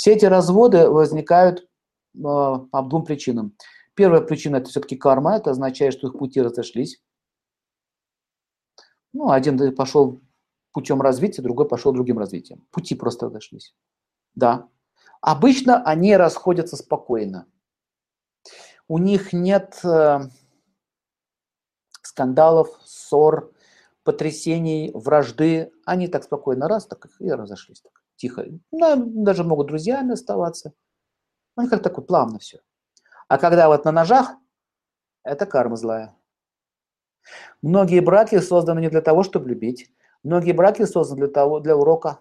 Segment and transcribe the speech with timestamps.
[0.00, 1.68] Все эти разводы возникают
[2.14, 3.54] по двум причинам.
[3.92, 7.02] Первая причина– это все-таки карма, это означает, что их пути разошлись.
[9.12, 10.22] Ну, один пошел
[10.72, 12.66] путем развития, другой пошел другим развитием.
[12.70, 13.74] Пути просто разошлись.
[14.34, 14.70] Да.
[15.20, 17.46] Обычно они расходятся спокойно.
[18.88, 20.20] У них нет э,
[22.00, 23.52] скандалов, ссор,
[24.02, 25.70] потрясений, вражды.
[25.84, 27.82] Они так спокойно раз, так и разошлись.
[27.82, 28.46] Так, тихо.
[28.70, 30.72] Ну, даже могут друзьями оставаться.
[31.56, 32.60] Ну, как так плавно все.
[33.28, 34.36] А когда вот на ножах,
[35.24, 36.14] это карма злая.
[37.62, 39.90] Многие браки созданы не для того, чтобы любить.
[40.22, 42.20] Многие браки созданы для, того, для урока.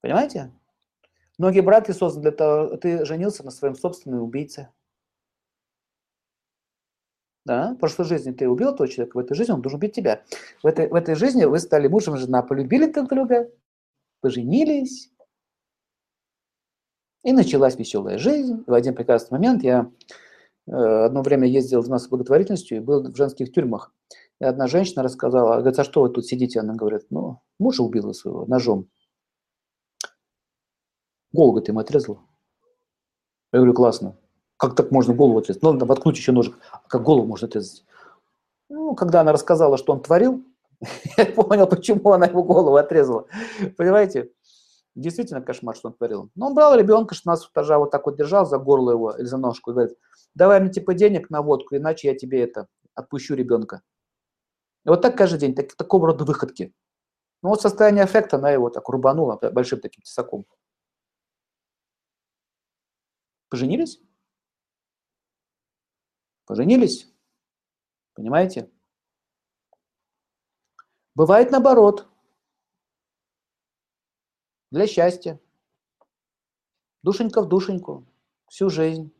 [0.00, 0.52] Понимаете?
[1.38, 4.68] Многие браки созданы для того, ты женился на своем собственном убийце.
[7.44, 7.74] Да?
[7.74, 10.22] В прошлой жизни ты убил этого человека, в этой жизни он должен убить тебя.
[10.62, 13.50] В этой, в этой жизни вы стали мужем и жена, полюбили друг друга,
[14.20, 15.10] поженились,
[17.22, 18.64] и началась веселая жизнь.
[18.66, 19.90] В один прекрасный момент я
[20.66, 23.92] э, одно время ездил нас благотворительностью и был в женских тюрьмах.
[24.40, 26.60] И одна женщина рассказала, говорит, а что вы тут сидите?
[26.60, 28.88] Она говорит, ну, мужа убила своего ножом.
[31.32, 32.22] Голову, говорит, ему отрезала.
[33.52, 34.16] Я говорю, классно.
[34.60, 35.62] Как так можно голову отрезать?
[35.62, 36.58] Ну, надо воткнуть еще ножик.
[36.86, 37.82] Как голову можно отрезать?
[38.68, 40.44] Ну, когда она рассказала, что он творил,
[41.16, 43.26] я понял, почему она его голову отрезала.
[43.78, 44.30] Понимаете?
[44.94, 46.30] Действительно кошмар, что он творил.
[46.34, 49.38] Но он брал ребенка 16 этажа, вот так вот держал за горло его или за
[49.38, 49.96] ножку и говорит,
[50.34, 53.80] давай мне типа денег на водку, иначе я тебе это, отпущу ребенка.
[54.84, 56.74] И вот так каждый день, так, такого рода выходки.
[57.42, 60.44] Ну вот состояние эффекта она его так рубанула большим таким тесаком.
[63.48, 64.02] Поженились?
[66.50, 67.08] Поженились?
[68.14, 68.68] Понимаете?
[71.14, 72.08] Бывает наоборот.
[74.72, 75.38] Для счастья.
[77.04, 78.04] Душенька в душеньку.
[78.48, 79.14] Всю жизнь.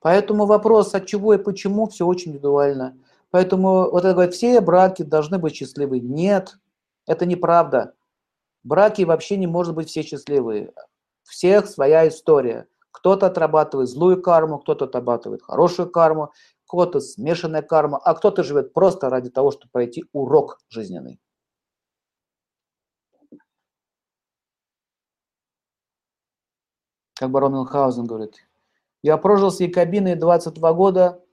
[0.00, 3.02] Поэтому вопрос, от чего и почему, все очень индивидуально.
[3.30, 6.00] Поэтому вот это говорит, все браки должны быть счастливы.
[6.00, 6.58] Нет,
[7.06, 7.94] это неправда.
[8.62, 10.74] Браки вообще не может быть все счастливые.
[11.22, 12.68] Всех своя история.
[12.90, 16.32] Кто-то отрабатывает злую карму, кто-то отрабатывает хорошую карму,
[16.68, 21.18] кто-то смешанная карма, а кто-то живет просто ради того, чтобы пройти урок жизненный.
[27.14, 28.46] Как барон Мюнхгаузен говорит,
[29.02, 31.24] я прожил с Якобиной 22 года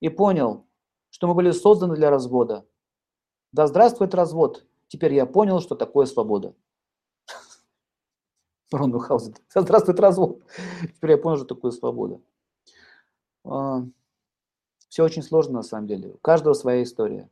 [0.00, 0.66] и понял,
[1.10, 2.66] что мы были созданы для развода.
[3.52, 4.66] Да здравствует развод.
[4.88, 6.54] Теперь я понял, что такое свобода.
[8.70, 9.36] Барон Мюнхгаузен.
[9.54, 10.42] Да здравствует развод.
[10.96, 12.20] Теперь я понял, что такое свобода.
[15.00, 16.10] Все очень сложно на самом деле.
[16.10, 17.30] У каждого своя история.